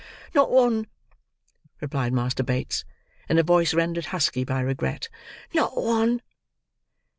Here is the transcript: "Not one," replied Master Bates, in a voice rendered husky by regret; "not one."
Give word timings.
"Not 0.33 0.49
one," 0.49 0.87
replied 1.79 2.11
Master 2.11 2.41
Bates, 2.41 2.85
in 3.29 3.37
a 3.37 3.43
voice 3.43 3.71
rendered 3.71 4.05
husky 4.05 4.43
by 4.43 4.59
regret; 4.61 5.09
"not 5.53 5.77
one." 5.79 6.23